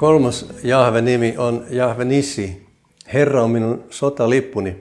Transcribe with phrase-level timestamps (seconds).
[0.00, 2.66] Kolmas Jahve-nimi on Jahve Nissi.
[3.12, 4.76] Herra on minun sotalippuni.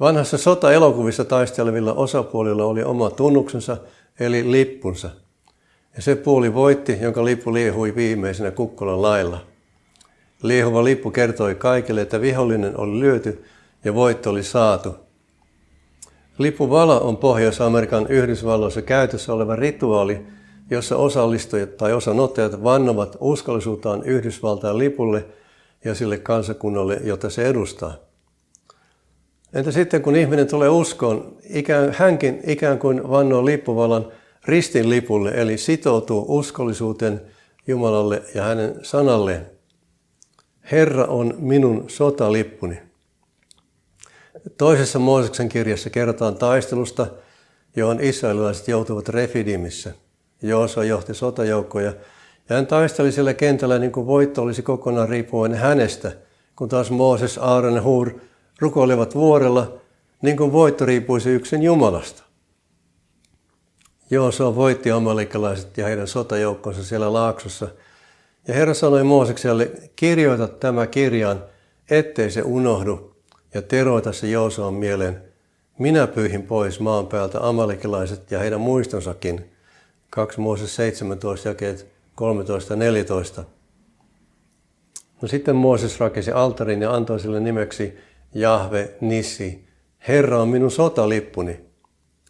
[0.00, 3.76] Vanhassa sota-elokuvissa taistelevilla osapuolilla oli oma tunnuksensa,
[4.20, 5.10] eli lippunsa.
[5.96, 9.40] Ja se puoli voitti, jonka lippu liehui viimeisenä kukkolan lailla.
[10.42, 13.44] Liehuva lippu kertoi kaikille, että vihollinen oli lyöty
[13.84, 14.96] ja voitto oli saatu.
[16.38, 20.26] Lippuvala on Pohjois-Amerikan Yhdysvalloissa käytössä oleva rituaali,
[20.70, 25.26] jossa osallistujat tai osanottajat vannovat uskollisuuttaan Yhdysvaltain lipulle
[25.84, 27.94] ja sille kansakunnalle, jota se edustaa.
[29.52, 34.12] Entä sitten kun ihminen tulee uskoon, ikään, hänkin ikään kuin vannoo lippuvallan
[34.44, 37.20] ristin lipulle, eli sitoutuu uskollisuuteen
[37.66, 39.46] Jumalalle ja hänen sanalleen.
[40.72, 42.78] Herra on minun sotalippuni.
[44.58, 47.06] Toisessa Mooseksen kirjassa kerrotaan taistelusta,
[47.76, 49.94] johon israelilaiset joutuvat Refidimissä.
[50.48, 51.92] Joosua johti sotajoukkoja
[52.48, 56.12] ja hän taisteli sillä kentällä niin kuin voitto olisi kokonaan riippuvainen hänestä,
[56.56, 58.10] kun taas Mooses, Aaron ja Hur
[58.60, 59.74] rukoilivat vuorella,
[60.22, 62.22] niin kuin voitto riippuisi yksin Jumalasta.
[64.10, 67.68] Joosua voitti amalikalaiset ja heidän sotajoukkonsa siellä laaksossa.
[68.48, 71.44] Ja Herra sanoi Moosekselle, kirjoita tämä kirjaan,
[71.90, 73.16] ettei se unohdu,
[73.54, 75.22] ja teroita se Joosuan mieleen.
[75.78, 79.53] Minä pyyhin pois maan päältä amalikilaiset ja heidän muistonsakin.
[80.14, 81.86] 2 Mooses 17, jakeet
[83.40, 83.44] 13-14.
[85.22, 87.98] No sitten Mooses rakensi altarin ja antoi sille nimeksi
[88.34, 89.68] Jahve Nissi.
[90.08, 91.60] Herra on minun sotalippuni.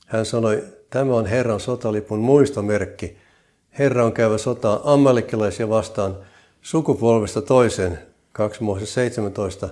[0.06, 3.16] Hän sanoi, tämä on Herran sotalipun muistomerkki.
[3.78, 6.16] Herra on käyvä sotaa ammalikkalaisia vastaan
[6.62, 7.98] sukupolvesta toiseen.
[8.32, 9.68] 2 Mooses 17,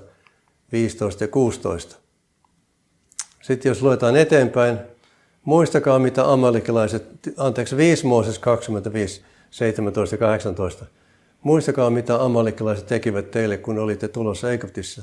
[0.72, 1.96] 15 ja 16.
[3.42, 4.78] Sitten jos luetaan eteenpäin,
[5.44, 7.04] muistakaa mitä amalikalaiset,
[7.36, 10.84] anteeksi 5 Mooses 25, 17 ja 18.
[11.42, 15.02] Muistakaa mitä amalikalaiset tekivät teille, kun olitte tulossa Egyptissä.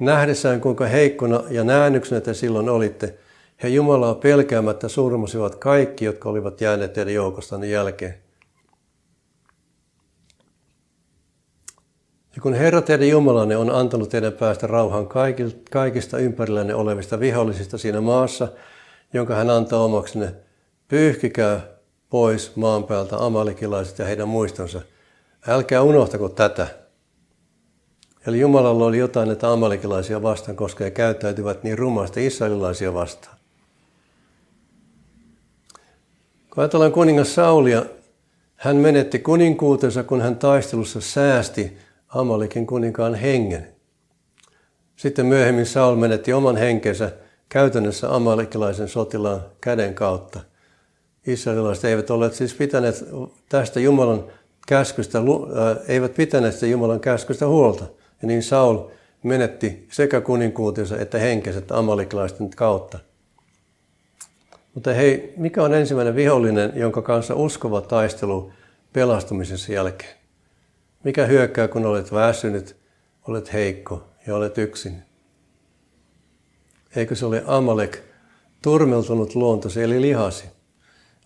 [0.00, 3.18] Nähdessään kuinka heikkona ja näännyksenä te silloin olitte,
[3.62, 8.14] he Jumalaa pelkäämättä surmasivat kaikki, jotka olivat jääneet teidän joukostanne jälkeen.
[12.36, 15.08] Ja kun Herra teidän Jumalanne on antanut teidän päästä rauhan
[15.70, 18.48] kaikista ympärillänne olevista vihollisista siinä maassa,
[19.12, 20.34] jonka hän antaa omaksenne,
[20.88, 21.60] pyyhkikää
[22.10, 24.80] pois maan päältä amalikilaiset ja heidän muistonsa.
[25.48, 26.66] Älkää unohtako tätä.
[28.26, 33.36] Eli Jumalalla oli jotain näitä amalikilaisia vastaan, koska he käyttäytyvät niin rumasti israelilaisia vastaan.
[36.50, 37.84] Kun ajatellaan kuningas Saulia,
[38.56, 43.68] hän menetti kuninkuutensa, kun hän taistelussa säästi Amalikin kuninkaan hengen.
[44.96, 47.12] Sitten myöhemmin Saul menetti oman henkensä
[47.48, 50.40] käytännössä amalikilaisen sotilaan käden kautta.
[51.26, 53.04] Israelilaiset eivät ole siis pitäneet
[53.48, 54.24] tästä Jumalan
[54.66, 55.24] käskystä, äh,
[55.88, 57.84] eivät pitäneet sitä Jumalan käskystä huolta.
[58.22, 58.78] Ja niin Saul
[59.22, 62.98] menetti sekä kuninkuutensa että henkeset amalikilaisten kautta.
[64.74, 68.52] Mutta hei, mikä on ensimmäinen vihollinen, jonka kanssa uskova taistelu
[68.92, 70.14] pelastumisessa jälkeen?
[71.04, 72.76] Mikä hyökkää, kun olet väsynyt,
[73.28, 75.02] olet heikko ja olet yksin?
[76.96, 77.98] Eikö se ole Amalek,
[78.62, 80.44] turmeltunut luontosi, eli lihasi?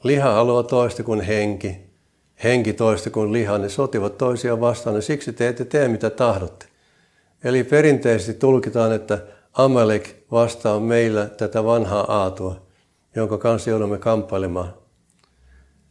[0.03, 1.77] Liha haluaa toista kuin henki,
[2.45, 6.67] henki toista kuin liha, ne sotivat toisiaan vastaan ja siksi te ette tee mitä tahdotte.
[7.45, 9.19] Eli perinteisesti tulkitaan, että
[9.53, 12.63] Amalek vastaa meillä tätä vanhaa aatua,
[13.17, 14.75] jonka kanssa joudumme kamppailemaan.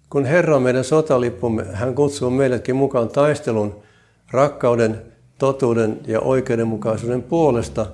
[0.09, 3.84] Kun Herra on meidän sotalippumme, hän kutsuu meidätkin mukaan taistelun
[4.32, 5.02] rakkauden,
[5.38, 7.86] totuuden ja oikeudenmukaisuuden puolesta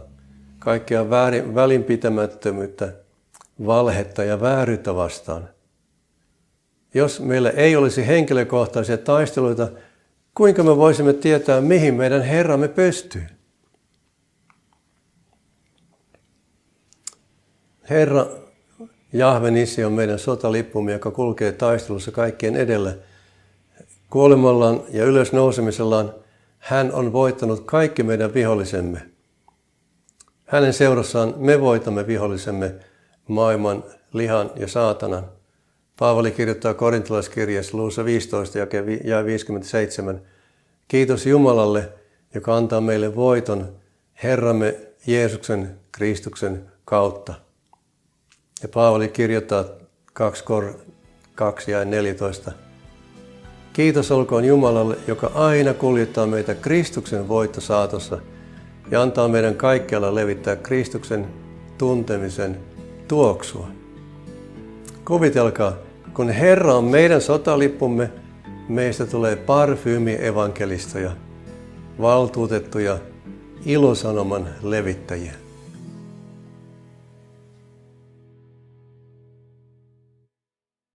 [0.60, 2.94] kaikkea väärin, välinpitämättömyyttä,
[3.66, 5.50] valhetta ja vääryyttä vastaan.
[6.94, 9.68] Jos meillä ei olisi henkilökohtaisia taisteluita,
[10.36, 13.24] kuinka me voisimme tietää, mihin meidän Herramme pystyy?
[17.90, 18.28] Herra
[19.14, 22.94] Jahve Nissi on meidän sotalippumme, joka kulkee taistelussa kaikkien edellä.
[24.10, 26.14] Kuolemallaan ja ylösnousemisellaan
[26.58, 29.17] hän on voittanut kaikki meidän vihollisemme.
[30.48, 32.76] Hänen seurassaan me voitamme vihollisemme
[33.28, 33.84] maailman,
[34.14, 35.30] lihan ja saatanan.
[36.00, 38.58] Paavali kirjoittaa korintalaiskirjassa luussa 15
[39.04, 40.22] ja 57.
[40.88, 41.90] Kiitos Jumalalle,
[42.36, 43.76] joka antaa meille voiton
[44.24, 44.76] Herramme
[45.08, 47.34] Jeesuksen Kristuksen kautta.
[48.64, 49.66] Ja Paavali kirjoittaa
[50.14, 50.74] 2 kor
[51.36, 52.52] 2 ja 14.
[53.74, 58.22] Kiitos olkoon Jumalalle, joka aina kuljettaa meitä Kristuksen voitto saatossa
[58.92, 61.28] ja antaa meidän kaikkialla levittää Kristuksen
[61.78, 62.58] tuntemisen
[63.08, 63.68] tuoksua.
[65.06, 65.74] Kuvitelkaa,
[66.14, 68.10] kun Herra on meidän sotalippumme,
[68.70, 71.12] meistä tulee parfyymi-evankelistoja,
[72.02, 72.98] valtuutettuja,
[73.66, 75.47] ilosanoman levittäjiä.